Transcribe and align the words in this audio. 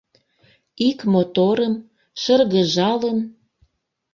Ик 0.89 0.99
моторым, 1.13 1.73
шыргыжалын 2.21 3.19